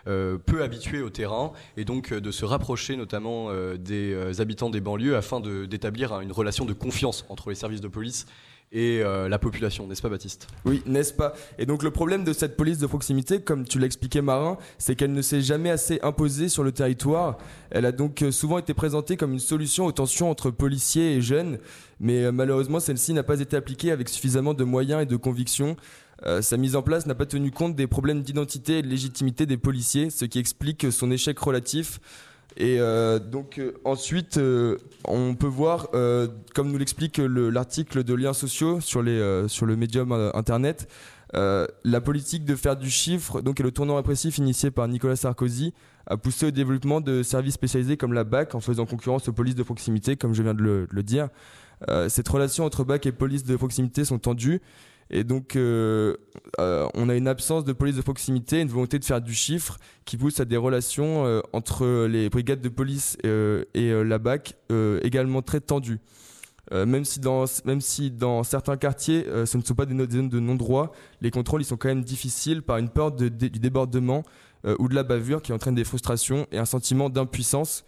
euh, 0.07 0.39
peu 0.39 0.63
habituées 0.63 1.03
au 1.03 1.11
terrain, 1.11 1.53
et 1.77 1.85
donc 1.85 2.13
euh, 2.13 2.21
de 2.21 2.31
se 2.31 2.45
rapprocher 2.45 2.97
notamment 2.97 3.47
euh, 3.51 3.77
des 3.77 4.13
euh, 4.13 4.41
habitants 4.41 4.71
des 4.71 4.81
banlieues 4.81 5.17
afin 5.17 5.41
d'établir 5.41 6.13
hein, 6.13 6.21
une 6.21 6.33
relation 6.33 6.65
de 6.65 6.73
confiance 6.73 7.25
entre 7.29 7.49
les 7.51 7.57
services 7.57 7.81
de 7.81 7.89
police 7.89 8.27
et 8.73 9.03
euh, 9.03 9.29
la 9.29 9.39
population, 9.39 9.87
n'est-ce 9.87 10.01
pas 10.01 10.09
Baptiste? 10.09 10.49
Oui, 10.65 10.83
n'est-ce 10.87 11.13
pas? 11.13 11.35
Et 11.59 11.67
donc 11.67 11.83
le 11.83 11.91
problème 11.91 12.25
de 12.25 12.33
cette 12.33 12.57
police 12.57 12.79
de 12.79 12.87
proximité, 12.87 13.43
comme 13.43 13.67
tu 13.67 13.79
l'as 13.79 13.85
expliqué 13.85 14.23
Marin, 14.23 14.57
c'est 14.79 14.97
qu'elle 14.97 15.13
ne 15.13 15.21
s'est 15.21 15.43
jamais 15.43 15.69
assez 15.71 16.01
imposée 16.03 16.49
sur 16.49 16.65
le 16.65 16.73
territoire. 16.73 17.37
Elle 17.71 17.85
a 17.85 17.93
donc 17.93 18.23
euh, 18.23 18.31
souvent 18.31 18.59
été 18.59 18.73
présentée 18.73 19.19
comme 19.19 19.35
une 19.35 19.39
solution 19.39 19.85
aux 19.85 19.93
tensions 19.93 20.31
entre 20.31 20.51
policiers 20.51 21.17
et 21.17 21.21
jeunes, 21.21 21.59
mais 22.01 22.25
euh, 22.25 22.33
malheureusement 22.33 22.81
celle-ci 22.81 23.13
n'a 23.13 23.23
pas 23.23 23.41
été 23.41 23.57
appliquée 23.57 23.91
avec 23.91 24.09
suffisamment 24.09 24.55
de 24.55 24.65
moyens 24.65 25.03
et 25.03 25.07
de 25.07 25.17
conviction. 25.17 25.77
Euh, 26.25 26.41
sa 26.41 26.57
mise 26.57 26.75
en 26.75 26.83
place 26.83 27.05
n'a 27.05 27.15
pas 27.15 27.27
tenu 27.27 27.51
compte 27.51 27.77
des 27.77 27.87
problèmes 27.87 28.23
d'identité 28.23 28.79
et 28.79 28.83
de 28.83 28.89
légitimité 28.89 29.45
des 29.45 29.59
policiers, 29.59 30.09
ce 30.09 30.25
qui 30.25 30.39
explique 30.39 30.91
son 30.91 31.11
échec 31.11 31.39
relatif. 31.39 32.01
Et 32.57 32.79
euh, 32.81 33.19
donc 33.19 33.59
euh, 33.59 33.73
ensuite, 33.85 34.37
euh, 34.37 34.77
on 35.05 35.35
peut 35.35 35.47
voir, 35.47 35.89
comme 36.55 36.71
nous 36.71 36.79
l'explique 36.79 37.19
le- 37.19 37.51
l'article 37.51 38.05
de 38.05 38.15
liens 38.15 38.33
sociaux 38.33 38.81
sur, 38.81 39.03
le 39.03 39.75
médium 39.77 40.13
internet, 40.35 40.89
la 41.33 42.01
politique 42.01 42.45
de 42.45 42.55
faire 42.55 42.77
du 42.77 42.91
chiffre, 42.91 43.41
donc 43.41 43.59
le 43.59 43.71
tournant 43.71 43.97
répressif 43.97 44.39
initié 44.39 44.71
par 44.71 44.87
Nicolas 44.89 45.17
Sarkozy, 45.17 45.73
a 46.07 46.17
poussé 46.17 46.47
au 46.47 46.51
développement 46.51 47.01
de 47.01 47.23
services 47.23 47.55
spécialisés 47.55 47.97
comme 47.97 48.13
la 48.13 48.25
BAC 48.25 48.55
en 48.55 48.61
faisant 48.61 48.87
concurrence 48.87 49.29
aux 49.29 49.33
polices 49.33 49.55
de 49.55 49.63
proximité, 49.63 50.17
comme 50.17 50.35
je 50.35 50.43
viens 50.43 50.55
de 50.55 50.63
le, 50.63 50.87
de 50.87 50.95
le 50.95 51.03
dire. 51.03 51.29
Cette 52.09 52.29
relation 52.29 52.65
entre 52.65 52.85
BAC 52.85 53.07
et 53.07 53.13
police 53.13 53.45
de 53.45 53.57
proximité 53.57 54.05
sont 54.05 54.19
tendues. 54.19 54.61
Et 55.13 55.25
donc, 55.25 55.57
euh, 55.57 56.17
euh, 56.59 56.89
on 56.95 57.11
a 57.11 57.15
une 57.15 57.29
absence 57.29 57.65
de 57.65 57.73
police 57.75 57.97
de 57.97 58.01
proximité, 58.01 58.61
une 58.61 58.69
volonté 58.69 58.99
de 58.99 59.05
faire 59.05 59.21
du 59.21 59.35
chiffre 59.35 59.77
qui 60.07 60.17
pousse 60.17 60.41
à 60.41 60.47
des 60.47 60.57
relations 60.57 61.27
euh, 61.27 61.41
entre 61.53 62.07
les 62.07 62.31
brigades 62.31 62.63
de 62.63 62.71
police 62.71 63.19
et 63.23 63.93
la 64.05 64.19
BAC 64.19 64.57
également 65.03 65.43
très 65.43 65.61
tendues. 65.61 66.01
Même, 66.71 67.05
si 67.05 67.21
dans, 67.21 67.45
même 67.67 67.83
si 67.83 68.11
dans 68.11 68.43
certains 68.45 68.79
quartiers, 68.79 69.27
ce 69.45 69.59
ne 69.59 69.63
sont 69.63 69.75
pas 69.75 69.85
des, 69.85 69.95
zones 69.95 70.31
de 70.31 70.41
non-droit, 70.41 70.93
les 71.21 71.31
contrôles 71.31 71.61
ils 71.61 71.67
sont 71.67 71.77
quand 71.77 71.89
même 71.89 72.05
difficiles 72.05 72.63
par 72.63 72.79
une 72.79 72.89
peur 72.89 73.13
du 73.13 73.31
débordement 73.31 74.23
ou 74.79 74.89
de 74.89 74.95
la 74.95 75.03
bavure 75.03 75.43
qui 75.43 75.53
entraîne 75.53 75.75
des 75.75 75.85
frustrations 75.85 76.47
et 76.51 76.57
un 76.57 76.65
sentiment 76.65 77.11
d'impuissance. 77.11 77.85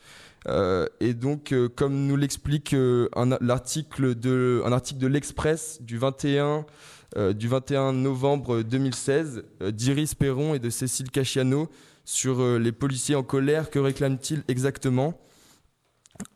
Et 1.00 1.14
donc, 1.14 1.54
comme 1.76 2.06
nous 2.06 2.16
l'explique 2.16 2.74
euh, 2.74 3.08
un, 3.16 3.26
de, 3.26 4.62
un 4.64 4.72
article 4.72 5.00
de 5.00 5.06
l'Express 5.06 5.80
du 5.80 5.96
21, 5.96 6.46
euh, 6.46 6.62
du 7.32 7.48
21 7.48 7.92
novembre 7.92 8.62
2016 8.62 9.44
euh, 9.62 9.70
d'Iris 9.70 10.14
Perron 10.14 10.54
et 10.54 10.58
de 10.58 10.70
Cécile 10.70 11.10
Cachiano 11.10 11.68
sur 12.04 12.40
euh, 12.40 12.58
les 12.58 12.72
policiers 12.72 13.14
en 13.14 13.22
colère, 13.22 13.70
que 13.70 13.78
réclament-ils 13.78 14.42
exactement? 14.48 15.18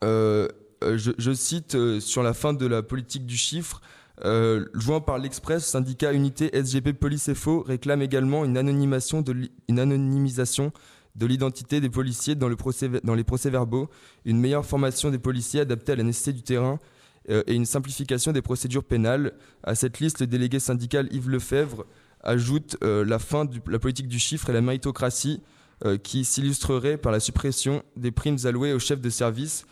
Euh, 0.04 0.48
euh, 0.84 0.96
je, 0.96 1.32
cite 1.32 1.74
euh, 1.74 2.00
sur 2.00 2.22
la 2.22 2.34
fin 2.34 2.52
de 2.52 2.66
la 2.66 2.82
politique 2.82 3.26
du 3.26 3.36
chiffre. 3.36 3.80
Euh, 4.24 4.66
joint 4.74 5.00
par 5.00 5.18
l'Express, 5.18 5.64
syndicat 5.64 6.12
Unité 6.12 6.50
SGP 6.52 6.92
Police 6.92 7.32
FO 7.34 7.62
réclame 7.62 8.02
également 8.02 8.44
une, 8.44 8.56
anonymisation 8.56 9.22
de 9.22 11.26
l'identité 11.26 11.80
des 11.80 11.88
policiers 11.88 12.34
dans, 12.34 12.48
les 12.48 13.24
procès-verbaux, 13.24 13.88
une 14.24 14.40
meilleure 14.40 14.66
formation 14.66 15.10
des 15.10 15.18
policiers 15.18 15.60
adaptée 15.60 15.92
à 15.92 15.96
la 15.96 16.02
nécessité 16.02 16.32
du 16.32 16.42
terrain 16.42 16.74
euh, 16.74 16.97
et 17.28 17.54
une 17.54 17.66
simplification 17.66 18.32
des 18.32 18.42
procédures 18.42 18.84
pénales. 18.84 19.32
À 19.62 19.74
cette 19.74 20.00
liste, 20.00 20.20
le 20.20 20.26
délégué 20.26 20.60
syndical 20.60 21.08
Yves 21.12 21.28
Lefebvre 21.28 21.84
ajoute 22.22 22.76
euh, 22.82 23.04
la 23.04 23.18
fin 23.18 23.44
de 23.44 23.60
la 23.68 23.78
politique 23.78 24.08
du 24.08 24.18
chiffre 24.18 24.50
et 24.50 24.52
la 24.52 24.60
méritocratie 24.60 25.42
euh, 25.84 25.96
qui 25.96 26.24
s'illustrerait 26.24 26.96
par 26.96 27.12
la 27.12 27.20
suppression 27.20 27.82
des 27.96 28.10
primes 28.10 28.38
allouées 28.44 28.72
aux 28.72 28.78
chefs 28.78 29.00
de 29.00 29.10
service. 29.10 29.66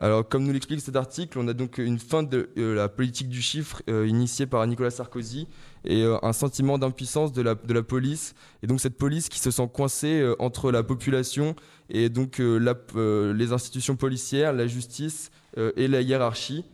Alors, 0.00 0.26
comme 0.26 0.44
nous 0.44 0.52
l'explique 0.52 0.80
cet 0.80 0.96
article, 0.96 1.38
on 1.38 1.46
a 1.48 1.52
donc 1.52 1.76
une 1.76 1.98
fin 1.98 2.22
de 2.22 2.48
euh, 2.56 2.74
la 2.74 2.88
politique 2.88 3.28
du 3.28 3.42
chiffre 3.42 3.82
euh, 3.90 4.06
initiée 4.08 4.46
par 4.46 4.66
Nicolas 4.66 4.90
Sarkozy 4.90 5.46
et 5.84 6.02
euh, 6.02 6.16
un 6.22 6.32
sentiment 6.32 6.78
d'impuissance 6.78 7.32
de 7.32 7.42
la, 7.42 7.54
police. 7.82 8.34
Et 8.62 8.66
donc, 8.66 8.80
cette 8.80 8.96
police 8.96 9.28
qui 9.28 9.38
se 9.38 9.50
sent 9.50 9.68
coincée 9.72 10.20
euh, 10.20 10.34
entre 10.38 10.72
la 10.72 10.82
population 10.82 11.54
et 11.92 12.08
donc 12.08 12.40
euh, 12.40 12.74
euh, 12.96 13.34
les 13.34 13.52
institutions 13.52 13.96
policières, 13.96 14.52
la 14.52 14.66
justice 14.66 15.30
euh, 15.58 15.72
et 15.76 15.88
la 15.88 16.00
hiérarchie. 16.00 16.64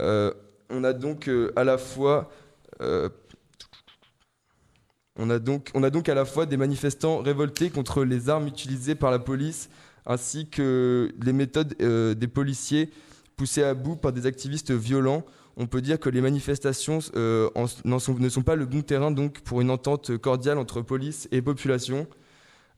On 0.00 0.84
a 0.84 0.92
donc 0.92 1.28
à 1.56 1.64
la 1.64 1.78
fois 1.78 2.30
des 6.46 6.56
manifestants 6.56 7.18
révoltés 7.18 7.70
contre 7.70 8.04
les 8.04 8.28
armes 8.28 8.48
utilisées 8.48 8.94
par 8.94 9.10
la 9.10 9.18
police 9.18 9.68
ainsi 10.06 10.48
que 10.48 11.12
les 11.22 11.32
méthodes 11.32 11.74
euh, 11.80 12.14
des 12.14 12.28
policiers 12.28 12.90
poussés 13.36 13.62
à 13.62 13.74
bout 13.74 13.96
par 13.96 14.12
des 14.12 14.26
activistes 14.26 14.72
violents. 14.72 15.24
On 15.56 15.66
peut 15.66 15.80
dire 15.80 16.00
que 16.00 16.08
les 16.08 16.20
manifestations 16.20 16.98
euh, 17.16 17.48
ne 17.84 18.28
sont 18.28 18.42
pas 18.42 18.56
le 18.56 18.66
bon 18.66 18.82
terrain 18.82 19.10
donc, 19.10 19.40
pour 19.40 19.60
une 19.60 19.70
entente 19.70 20.16
cordiale 20.18 20.58
entre 20.58 20.82
police 20.82 21.28
et 21.32 21.42
population. 21.42 22.06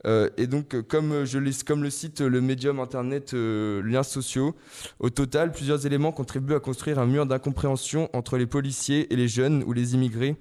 Euh, 0.04 0.28
et 0.36 0.46
donc, 0.46 0.80
comme, 0.82 1.12
le 1.12 1.90
cite 1.90 2.20
le 2.20 2.40
médium 2.40 2.80
internet 2.80 3.34
euh, 3.34 3.82
Liens 3.82 4.02
sociaux, 4.02 4.54
au 5.00 5.10
total, 5.10 5.52
plusieurs 5.52 5.86
éléments 5.86 6.12
contribuent 6.12 6.54
à 6.54 6.60
construire 6.60 6.98
un 6.98 7.06
mur 7.06 7.26
d'incompréhension 7.26 8.10
entre 8.12 8.36
les 8.36 8.46
policiers 8.46 9.12
et 9.12 9.16
les 9.16 9.28
jeunes 9.28 9.64
ou 9.64 9.72
les 9.72 9.94
immigrés. 9.94 10.36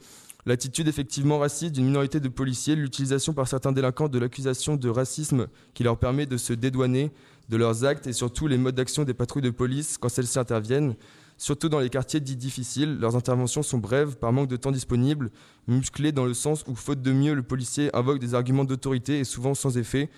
L'attitude 0.45 0.87
effectivement 0.87 1.39
raciste 1.39 1.73
d'une 1.73 1.85
minorité 1.85 2.19
de 2.19 2.27
policiers, 2.27 2.75
l'utilisation 2.75 3.33
par 3.33 3.47
certains 3.47 3.71
délinquants 3.71 4.09
de 4.09 4.19
l'accusation 4.19 4.75
de 4.75 4.89
racisme 4.89 5.47
qui 5.73 5.83
leur 5.83 5.97
permet 5.97 6.27
de 6.27 6.37
se 6.37 6.53
dédouaner 6.53 7.11
de 7.49 7.57
leurs 7.57 7.83
actes 7.83 8.05
et 8.05 8.13
surtout 8.13 8.47
les 8.47 8.57
modes 8.57 8.75
d'action 8.75 9.03
des 9.03 9.15
patrouilles 9.15 9.41
de 9.41 9.49
police 9.49 9.97
quand 9.97 10.09
celles-ci 10.09 10.37
interviennent. 10.37 10.95
Surtout 11.37 11.67
dans 11.67 11.79
les 11.79 11.89
quartiers 11.89 12.21
dits 12.21 12.37
difficiles, 12.37 12.97
leurs 12.97 13.15
interventions 13.15 13.61
sont 13.61 13.77
brèves 13.77 14.15
par 14.15 14.31
manque 14.31 14.47
de 14.47 14.55
temps 14.55 14.71
disponible, 14.71 15.31
musclées 15.67 16.13
dans 16.13 16.25
le 16.25 16.33
sens 16.33 16.63
où, 16.67 16.75
faute 16.75 17.01
de 17.01 17.11
mieux, 17.11 17.33
le 17.33 17.43
policier 17.43 17.93
invoque 17.95 18.19
des 18.19 18.35
arguments 18.35 18.63
d'autorité 18.63 19.19
et 19.19 19.23
souvent 19.25 19.53
sans 19.53 19.77
effet. 19.77 20.09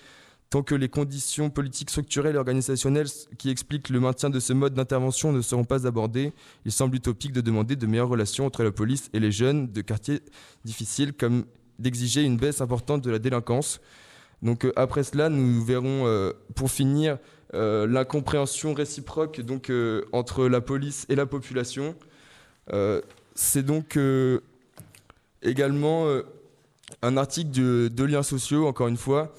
Tant 0.49 0.63
que 0.63 0.75
les 0.75 0.87
conditions 0.87 1.49
politiques 1.49 1.89
structurelles 1.89 2.35
et 2.35 2.37
organisationnelles 2.37 3.07
qui 3.37 3.49
expliquent 3.49 3.89
le 3.89 3.99
maintien 3.99 4.29
de 4.29 4.39
ce 4.39 4.53
mode 4.53 4.75
d'intervention 4.75 5.33
ne 5.33 5.41
seront 5.41 5.65
pas 5.65 5.85
abordées, 5.87 6.33
il 6.65 6.71
semble 6.71 6.95
utopique 6.95 7.33
de 7.33 7.41
demander 7.41 7.75
de 7.75 7.85
meilleures 7.85 8.07
relations 8.07 8.45
entre 8.45 8.63
la 8.63 8.71
police 8.71 9.09
et 9.11 9.19
les 9.19 9.31
jeunes 9.31 9.71
de 9.71 9.81
quartiers 9.81 10.21
difficiles, 10.63 11.13
comme 11.13 11.45
d'exiger 11.79 12.23
une 12.23 12.37
baisse 12.37 12.61
importante 12.61 13.03
de 13.03 13.11
la 13.11 13.19
délinquance. 13.19 13.81
Donc 14.41 14.65
euh, 14.65 14.71
après 14.75 15.03
cela, 15.03 15.29
nous 15.29 15.63
verrons, 15.63 16.05
euh, 16.05 16.31
pour 16.55 16.71
finir, 16.71 17.17
euh, 17.53 17.87
l'incompréhension 17.87 18.73
réciproque 18.73 19.39
donc, 19.41 19.69
euh, 19.69 20.03
entre 20.11 20.47
la 20.47 20.61
police 20.61 21.05
et 21.09 21.15
la 21.15 21.25
population. 21.25 21.95
Euh, 22.73 23.01
C'est 23.35 23.63
donc 23.63 23.97
également 25.43 26.07
un 27.03 27.17
article 27.17 27.51
de, 27.51 27.87
de 27.87 28.03
Liens 28.03 28.23
sociaux, 28.23 28.65
encore 28.67 28.87
une 28.87 28.97
fois, 28.97 29.33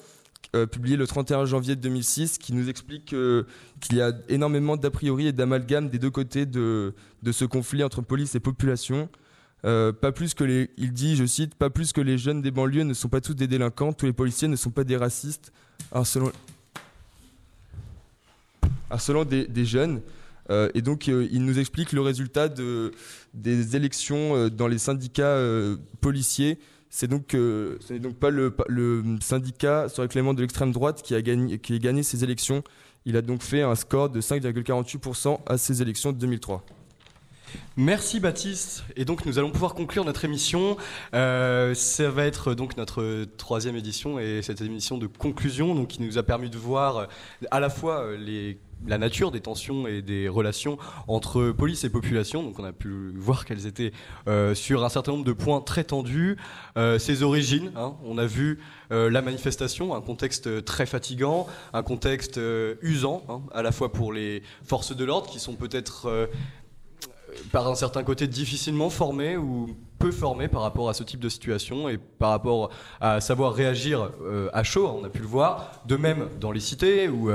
publié 0.71 0.95
le 0.95 1.05
31 1.05 1.43
janvier 1.45 1.75
2006, 1.75 2.37
qui 2.37 2.53
nous 2.53 2.69
explique 2.69 3.07
qu'il 3.07 3.97
y 3.97 4.01
a 4.01 4.13
énormément 4.29 4.77
d'a 4.77 4.89
priori 4.89 5.27
et 5.27 5.33
d'amalgame 5.33 5.89
des 5.89 5.99
deux 5.99 6.09
côtés 6.09 6.45
de, 6.45 6.93
ce 7.29 7.43
conflit 7.43 7.83
entre 7.83 8.01
police 8.01 8.35
et 8.35 8.39
population. 8.39 9.09
Pas 9.63 10.11
plus 10.13 10.33
que 10.33 10.45
les, 10.45 10.69
il 10.77 10.93
dit, 10.93 11.17
je 11.17 11.25
cite, 11.25 11.55
pas 11.55 11.69
plus 11.69 11.91
que 11.91 11.99
les 11.99 12.17
jeunes 12.17 12.41
des 12.41 12.51
banlieues 12.51 12.83
ne 12.83 12.93
sont 12.93 13.09
pas 13.09 13.19
tous 13.19 13.33
des 13.33 13.47
délinquants, 13.47 13.91
tous 13.91 14.05
les 14.05 14.13
policiers 14.13 14.47
ne 14.47 14.55
sont 14.55 14.71
pas 14.71 14.85
des 14.85 14.95
racistes, 14.95 15.51
harcelant 18.89 19.25
des, 19.25 19.47
des 19.47 19.65
jeunes. 19.65 20.01
Euh, 20.49 20.69
et 20.73 20.81
donc, 20.81 21.07
euh, 21.07 21.27
il 21.31 21.45
nous 21.45 21.59
explique 21.59 21.91
le 21.91 22.01
résultat 22.01 22.49
de, 22.49 22.91
des 23.33 23.75
élections 23.75 24.35
euh, 24.35 24.49
dans 24.49 24.67
les 24.67 24.77
syndicats 24.77 25.37
policiers. 26.01 26.59
C'est 26.89 27.07
donc, 27.07 27.29
ce 27.33 27.93
n'est 27.93 27.99
donc 27.99 28.15
pas 28.15 28.31
le, 28.31 28.53
syndicat 29.21 29.89
sur 29.89 30.01
réclamant 30.01 30.33
de 30.33 30.41
l'extrême 30.41 30.71
droite 30.71 31.03
qui 31.03 31.13
a, 31.13 31.21
gagné, 31.21 31.59
qui 31.59 31.75
a 31.75 31.77
gagné 31.77 32.01
ces 32.01 32.23
élections. 32.23 32.63
Il 33.05 33.15
a 33.15 33.21
donc 33.21 33.43
fait 33.43 33.61
un 33.61 33.75
score 33.75 34.09
de 34.09 34.21
5,48% 34.21 35.39
à 35.45 35.57
ces 35.57 35.81
élections 35.81 36.11
de 36.11 36.17
2003. 36.17 36.65
Merci 37.77 38.19
Baptiste. 38.19 38.83
Et 38.95 39.05
donc 39.05 39.25
nous 39.25 39.39
allons 39.39 39.51
pouvoir 39.51 39.73
conclure 39.73 40.05
notre 40.05 40.25
émission. 40.25 40.77
Euh, 41.13 41.73
ça 41.73 42.09
va 42.09 42.25
être 42.25 42.53
donc 42.53 42.77
notre 42.77 43.25
troisième 43.37 43.75
édition 43.75 44.19
et 44.19 44.41
cette 44.41 44.61
émission 44.61 44.97
de 44.97 45.07
conclusion 45.07 45.75
donc 45.75 45.89
qui 45.89 46.01
nous 46.01 46.17
a 46.17 46.23
permis 46.23 46.49
de 46.49 46.57
voir 46.57 47.07
à 47.51 47.59
la 47.59 47.69
fois 47.69 48.15
les 48.17 48.59
la 48.87 48.97
nature 48.97 49.31
des 49.31 49.41
tensions 49.41 49.87
et 49.87 50.01
des 50.01 50.27
relations 50.27 50.77
entre 51.07 51.51
police 51.51 51.83
et 51.83 51.89
population. 51.89 52.43
Donc 52.43 52.59
on 52.59 52.63
a 52.63 52.71
pu 52.71 53.11
voir 53.15 53.45
qu'elles 53.45 53.65
étaient 53.65 53.91
euh, 54.27 54.53
sur 54.55 54.83
un 54.83 54.89
certain 54.89 55.13
nombre 55.13 55.25
de 55.25 55.33
points 55.33 55.61
très 55.61 55.83
tendus. 55.83 56.37
Euh, 56.77 56.99
ses 56.99 57.23
origines, 57.23 57.71
hein, 57.75 57.95
on 58.03 58.17
a 58.17 58.25
vu 58.25 58.59
euh, 58.91 59.09
la 59.09 59.21
manifestation, 59.21 59.95
un 59.95 60.01
contexte 60.01 60.63
très 60.65 60.85
fatigant, 60.85 61.47
un 61.73 61.83
contexte 61.83 62.39
usant, 62.81 63.23
hein, 63.29 63.41
à 63.53 63.61
la 63.61 63.71
fois 63.71 63.91
pour 63.91 64.13
les 64.13 64.43
forces 64.63 64.95
de 64.95 65.05
l'ordre 65.05 65.29
qui 65.29 65.39
sont 65.39 65.53
peut-être 65.53 66.29
par 67.51 67.67
un 67.67 67.75
certain 67.75 68.03
côté 68.03 68.27
difficilement 68.27 68.89
formées 68.89 69.37
ou 69.37 69.75
peu 69.99 70.11
formés 70.11 70.47
par 70.47 70.61
rapport 70.61 70.89
à 70.89 70.93
ce 70.93 71.03
type 71.03 71.19
de 71.19 71.29
situation 71.29 71.89
et 71.89 71.97
par 71.97 72.29
rapport 72.29 72.69
à 73.01 73.21
savoir 73.21 73.53
réagir 73.53 74.11
à 74.53 74.63
chaud, 74.63 74.87
hein, 74.87 74.95
on 74.99 75.03
a 75.03 75.09
pu 75.09 75.19
le 75.19 75.27
voir. 75.27 75.81
De 75.85 75.95
même 75.95 76.27
dans 76.39 76.51
les 76.51 76.59
cités 76.59 77.07
où 77.07 77.29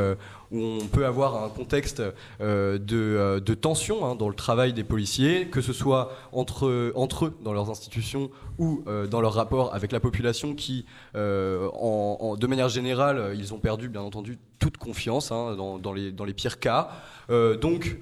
on 0.54 0.86
peut 0.86 1.06
avoir 1.06 1.42
un 1.42 1.48
contexte 1.48 2.00
euh, 2.40 2.78
euh, 2.92 3.40
de, 3.40 3.54
tension 3.54 4.06
hein, 4.06 4.14
dans 4.14 4.28
le 4.28 4.34
travail 4.34 4.72
des 4.72 4.84
policiers, 4.84 5.46
que 5.46 5.60
ce 5.60 5.72
soit 5.72 6.12
entre, 6.32 6.66
eux 6.66 7.34
dans 7.42 7.52
leurs 7.52 7.70
institutions 7.70 8.30
ou 8.58 8.84
euh, 8.86 9.06
dans 9.06 9.20
leur 9.20 9.34
rapport 9.34 9.74
avec 9.74 9.92
la 9.92 10.00
population 10.00 10.54
qui, 10.54 10.86
de 11.14 12.46
manière 12.46 12.68
générale, 12.68 13.34
ils 13.36 13.52
ont 13.54 13.58
perdu 13.58 13.88
bien 13.88 14.02
entendu 14.02 14.38
toute 14.58 14.76
confiance 14.78 15.32
hein, 15.32 15.56
dans, 15.56 15.92
les, 15.92 16.32
pires 16.32 16.58
cas. 16.58 16.90
donc, 17.28 17.98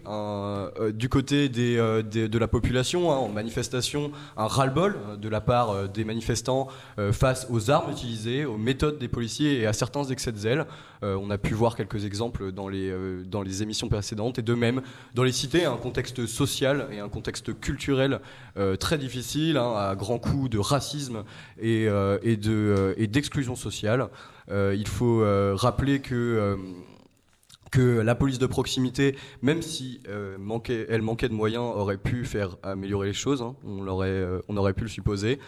du 0.95 1.09
côté 1.09 1.49
de 1.49 2.39
la 2.39 2.49
population, 2.49 3.11
hein, 3.11 3.17
en 3.17 3.29
manifestation, 3.29 4.13
un 4.37 4.47
ras-le-bol 4.47 4.97
de 5.21 5.29
la 5.29 5.41
part 5.41 5.89
des 5.89 6.05
manifestants 6.05 6.69
face 7.13 7.47
aux 7.51 7.71
armes 7.71 7.91
utilisées, 7.91 8.45
aux 8.45 8.59
méthodes 8.59 8.99
des 8.99 9.09
policiers 9.09 9.61
et 9.61 9.67
à 9.67 9.73
certains 9.73 10.05
excès 10.05 10.33
de 10.33 10.39
zèle. 10.39 10.67
on 11.03 11.31
a 11.31 11.39
pu 11.39 11.55
voir 11.55 11.77
quelques 11.77 12.05
exemples 12.05 12.42
dans 12.51 12.69
les, 12.69 12.91
euh, 12.91 13.23
dans 13.25 13.43
les 13.43 13.63
émissions 13.63 13.89
précédentes, 13.89 14.39
et 14.39 14.43
de 14.43 14.55
même 14.55 14.83
dans 15.15 15.23
les 15.23 15.33
cités, 15.33 15.65
un 15.65 15.77
contexte 15.77 16.27
social 16.27 16.89
et 16.93 16.99
un 16.99 17.09
contexte 17.09 17.59
culturel 17.61 18.21
euh, 18.57 18.77
très 18.77 18.99
difficile, 18.99 19.57
hein, 19.57 19.75
à 19.77 19.95
grands 19.95 20.19
coups 20.19 20.51
de 20.51 20.59
racisme 20.59 21.25
et, 21.61 21.87
euh, 21.89 22.19
et, 22.23 22.37
de, 22.37 22.95
et 22.97 23.07
d'exclusion 23.07 23.57
sociale. 23.57 24.09
il 24.51 24.89
faut 24.89 25.25
rappeler 25.55 26.01
que 26.01 26.59
que 27.71 28.01
la 28.01 28.15
police 28.15 28.39
de 28.39 28.47
proximité, 28.47 29.17
même 29.41 29.63
si 29.63 30.03
manquait, 30.39 30.85
elle 30.91 31.01
manquait 31.01 31.31
de 31.31 31.35
moyens, 31.35 31.65
aurait 31.75 31.97
pu 31.97 32.27
faire 32.27 32.57
améliorer 32.63 33.07
les 33.09 33.15
choses. 33.15 33.41
Hein. 33.41 33.57
on, 33.65 33.83
l'aurait, 33.83 34.23
on 34.49 34.59
aurait 34.59 34.75
pu 34.75 34.83
le 34.83 34.91
supposer. 34.91 35.39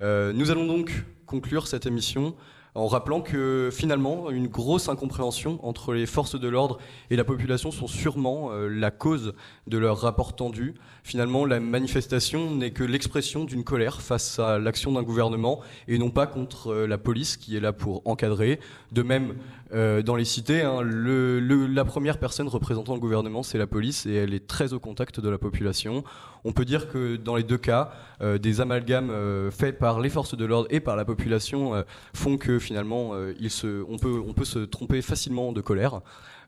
nous 0.00 0.50
allons 0.50 0.66
donc 0.66 1.04
conclure 1.24 1.66
cette 1.66 1.86
émission 1.86 2.34
en 2.74 2.86
rappelant 2.86 3.20
que 3.20 3.70
finalement, 3.72 4.30
une 4.30 4.46
grosse 4.46 4.88
incompréhension 4.88 5.58
entre 5.62 5.92
les 5.92 6.06
forces 6.06 6.38
de 6.38 6.48
l'ordre 6.48 6.78
et 7.10 7.16
la 7.16 7.24
population 7.24 7.70
sont 7.70 7.88
sûrement 7.88 8.52
euh, 8.52 8.68
la 8.68 8.90
cause 8.90 9.34
de 9.66 9.78
leur 9.78 9.98
rapport 9.98 10.36
tendu. 10.36 10.74
Finalement, 11.02 11.44
la 11.44 11.58
manifestation 11.58 12.54
n'est 12.54 12.70
que 12.70 12.84
l'expression 12.84 13.44
d'une 13.44 13.64
colère 13.64 14.00
face 14.00 14.38
à 14.38 14.58
l'action 14.58 14.92
d'un 14.92 15.02
gouvernement 15.02 15.60
et 15.88 15.98
non 15.98 16.10
pas 16.10 16.26
contre 16.26 16.68
euh, 16.68 16.86
la 16.86 16.98
police 16.98 17.36
qui 17.36 17.56
est 17.56 17.60
là 17.60 17.72
pour 17.72 18.02
encadrer. 18.06 18.60
De 18.92 19.02
même, 19.02 19.34
euh, 19.72 20.02
dans 20.02 20.16
les 20.16 20.24
cités, 20.24 20.62
hein, 20.62 20.80
la 20.82 21.84
première 21.84 22.18
personne 22.18 22.48
représentant 22.48 22.94
le 22.94 23.00
gouvernement, 23.00 23.42
c'est 23.42 23.58
la 23.58 23.66
police 23.66 24.06
et 24.06 24.14
elle 24.14 24.34
est 24.34 24.46
très 24.46 24.72
au 24.72 24.78
contact 24.78 25.20
de 25.20 25.28
la 25.28 25.38
population. 25.38 26.04
On 26.44 26.52
peut 26.52 26.64
dire 26.64 26.88
que 26.88 27.16
dans 27.16 27.36
les 27.36 27.42
deux 27.42 27.58
cas, 27.58 27.92
des 28.40 28.62
amalgames 28.62 29.12
faits 29.50 29.78
par 29.78 30.00
les 30.00 30.08
forces 30.08 30.34
de 30.34 30.44
l'ordre 30.46 30.68
et 30.70 30.80
par 30.80 30.96
la 30.96 31.04
population 31.04 31.84
font 32.14 32.38
que 32.38 32.58
finalement, 32.60 33.10
euh, 33.14 33.34
il 33.40 33.50
se, 33.50 33.84
on, 33.88 33.98
peut, 33.98 34.22
on 34.26 34.32
peut 34.32 34.44
se 34.44 34.60
tromper 34.60 35.02
facilement 35.02 35.52
de 35.52 35.60
colère. 35.60 36.00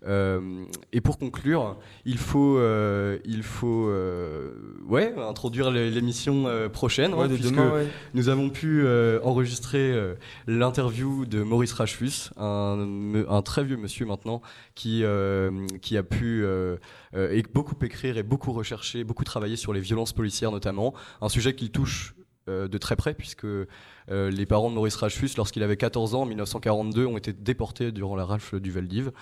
Euh, 0.05 0.65
et 0.93 1.01
pour 1.01 1.17
conclure, 1.17 1.77
il 2.05 2.19
faut, 2.19 2.59
euh, 2.59 3.19
il 3.25 3.45
faut 3.45 3.89
ouais, 4.89 5.15
introduire 5.17 5.71
l'émission 5.71 6.47
prochaine, 6.73 7.15
hein, 7.15 7.29
puisque 7.29 7.55
nous 8.15 8.29
avons 8.29 8.51
pu 8.51 8.85
enregistrer 9.23 9.95
l'interview 10.47 11.25
de 11.25 11.43
Maurice 11.43 11.73
Rachfus, 11.73 12.31
un, 12.37 13.25
un, 13.29 13.43
très 13.43 13.63
vieux 13.63 13.77
monsieur 13.77 14.07
maintenant, 14.07 14.43
qui, 14.75 15.05
qui 15.81 15.97
a 15.97 16.03
pu 16.03 16.45
beaucoup 17.55 17.77
écrire 17.85 18.19
et 18.19 18.25
beaucoup 18.25 18.53
rechercher, 18.53 19.05
beaucoup 19.05 19.25
travailler 19.25 19.57
sur 19.57 19.73
les 19.73 19.81
violences 19.81 20.13
policières 20.13 20.51
notamment, 20.51 20.95
un 21.21 21.29
sujet 21.29 21.55
qui 21.55 21.71
touche 21.71 22.15
de 22.49 22.79
très 22.79 22.97
près, 22.97 23.15
puisque 23.15 23.47
euh, 24.11 24.31
les 24.31 24.47
parents 24.47 24.71
de 24.71 24.75
Maurice 24.75 24.97
Rachfus, 24.97 25.31
lorsqu'il 25.37 25.63
avait 25.63 25.77
14 25.77 26.15
ans, 26.15 26.23
en 26.23 26.27
1942, 26.27 27.07
ont 27.07 27.17
été 27.17 27.33
déportés 27.33 27.93
durant 27.93 28.17
la 28.17 28.25
rafle 28.25 28.61
du 28.61 28.71
Veldiv. 28.71 29.13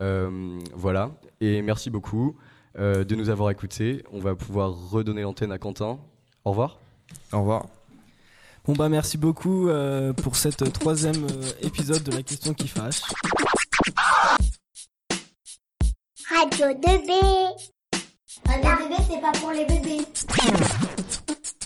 Euh, 0.00 0.58
voilà, 0.74 1.10
et 1.40 1.62
merci 1.62 1.90
beaucoup 1.90 2.36
euh, 2.78 3.04
de 3.04 3.14
nous 3.14 3.30
avoir 3.30 3.50
écoutés. 3.50 4.04
On 4.12 4.20
va 4.20 4.34
pouvoir 4.34 4.90
redonner 4.90 5.22
l'antenne 5.22 5.52
à 5.52 5.58
Quentin. 5.58 5.98
Au 6.44 6.50
revoir. 6.50 6.78
Au 7.32 7.40
revoir. 7.40 7.66
Bon 8.64 8.74
bah 8.74 8.90
merci 8.90 9.16
beaucoup 9.16 9.70
pour 10.22 10.36
cette 10.36 10.70
troisième 10.74 11.26
épisode 11.62 12.02
de 12.02 12.12
la 12.12 12.22
question 12.22 12.52
qui 12.52 12.68
fâche. 12.68 13.00
Radio 16.28 16.66
2B. 16.66 17.12
Radio 18.44 18.70
2B 18.70 18.96
c'est 19.08 19.20
pas 19.22 19.32
pour 19.40 19.52
les 19.52 19.64
bébés. 19.64 20.04